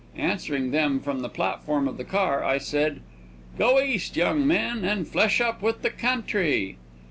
Answering 0.17 0.71
them 0.71 0.99
from 0.99 1.19
the 1.19 1.29
platform 1.29 1.87
of 1.87 1.97
the 1.97 2.03
car, 2.03 2.43
I 2.43 2.57
said: 2.57 3.01
"Go 3.59 3.79
East, 3.79 4.17
young 4.17 4.47
men, 4.47 4.83
and 4.83 5.07
flesh 5.07 5.39
up 5.39 5.61
with 5.61 5.83
the 5.83 5.91
country." 5.91 6.77